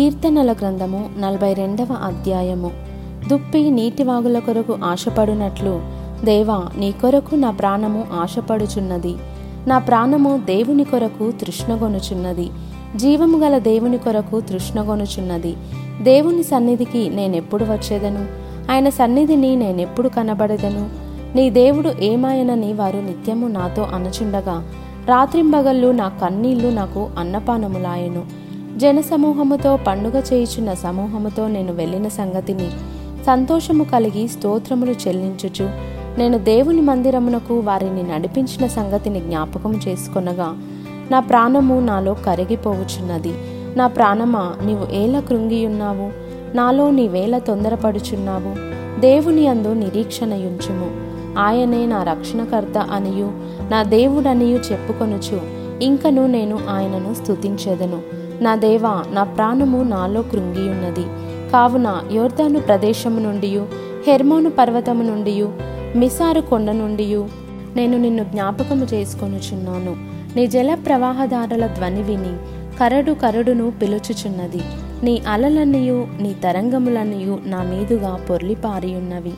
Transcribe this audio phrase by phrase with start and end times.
[0.00, 2.70] కీర్తనల గ్రంథము నలభై రెండవ అధ్యాయము.
[3.28, 5.82] దుప్పి నీటివాగుల కొరకు ఆశపడునట్లు
[6.24, 9.14] దేవా నీ కొరకు నా ప్రాణము ఆశపడుచున్నది.
[9.66, 12.50] నా ప్రాణము దేవుని కొరకు తృష్ణగొనుచున్నది.
[12.96, 15.56] జీవము గల దేవుని కొరకు తృష్ణగొనుచున్నది.
[16.02, 18.26] దేవుని సన్నిధికి నేనెప్పుడు వచ్చేదను?
[18.72, 20.90] ఆయన సన్నిధిని నేనెప్పుడు కనబడదను?
[21.36, 24.68] నీ దేవుడు ఏమాయనని వారు నిత్యము నాతో అనుచుండగా
[25.06, 28.49] రాత్రింబగళ్ళు నా కన్నీళ్ళు నాకు అన్నపానములాయను.
[28.80, 32.70] జనసమూహముతో పండుగ చేయుచున్న సమూహముతో నేను వెళ్ళిన సంగతిని
[33.26, 35.70] సంతోషము కలిగి స్తోత్రములు చెల్లించుచు
[36.18, 40.58] నేను దేవుని మందిరమునకు వారిని నడిపించిన సంగతిని జ్ఞాపకం చేసుకొనగా
[41.10, 43.32] నా ప్రాణము నాలో కరిగిపోవుచున్నది.
[43.76, 46.10] నా ప్రాణమా నీవు ఏల కృంగియున్నావు?
[46.56, 48.70] నాలో నీవేల తొందరపడుచున్నావు.
[49.00, 50.90] దేవుని అందు నిరీక్షణయుంచుము.
[51.38, 53.32] ఆయనే నా రక్షణకర్త అనియు
[53.70, 55.40] నా దేవుడనియు చెప్పుకొనుచు
[55.82, 58.29] ఇంకను నేను ఆయనను స్తుతించెదను.
[58.40, 61.04] నా దేవా నా ప్రాణము నాలో కృంగియున్నది.
[61.50, 63.62] కావున యోర్దాను ప్రదేశము నుండి
[64.06, 65.48] హెర్మోను పర్వతము నుండి
[65.96, 67.24] మిసారు కొండ నుండి
[67.76, 69.96] నేను నిన్ను జ్ఞాపకము చేసుకొనుచున్నాను.
[70.36, 72.36] నీ జల ప్రవాహదారుల ధ్వని విని
[72.78, 74.60] కరడు కరడును పిలుచుచున్నది.
[75.02, 79.32] నీ అలలన్నయు నీ తరంగములన్నయు నా మీదుగా పొర్లిపారియున్నవి.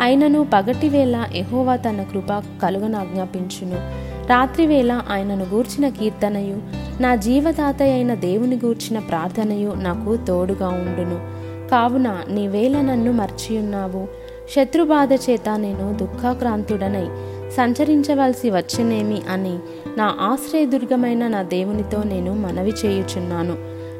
[0.00, 3.78] అయినను పగటివేళ ఎహోవా తన కృప కలుగనాజ్ఞాపించును.
[4.26, 6.58] రాత్రివేళ ఆయనను గూర్చిన కీర్తనయు
[7.02, 11.34] నా జీవదాత అయిన దేవుని గూర్చిన ప్రార్థనయు నాకు తోడుగా ఉండును.
[11.68, 14.08] కావున నీవేళ నన్ను మర్చియున్నావు.
[14.56, 17.06] శత్రుబాధ చేత నేను దుఃఖాక్రాంతుడనై
[17.50, 19.58] సంచరించవలసి వచ్చనేమి అని
[19.96, 23.56] నా ఆశ్రయదుర్గమైన నా దేవునితో నేను మనవి చేయుచున్నాను.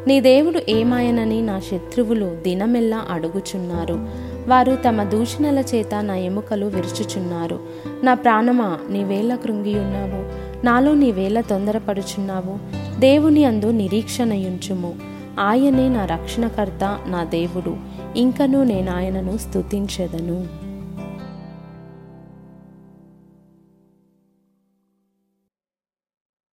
[0.08, 4.08] నీ దేవుడు ఏమాయనని నా శత్రువులు దినమెల్లా అడుగుచున్నారు.
[4.48, 7.61] వారు తమ దూషణల చేత నా ఎముకలు విరుచుచున్నారు.
[8.05, 10.45] నా ప్రాణమా నీవేళ కృంగియున్నావు.
[10.67, 12.59] నాలో నీవేళ తొందరపడుచున్నావు.
[13.01, 14.95] దేవుని అందు నిరీక్షణయుంచుము.
[15.41, 17.77] ఆయనే నా రక్షణకర్త నా దేవుడు.
[18.17, 20.64] ఇంకనూ నేను ఆయనను స్తుతించెదను.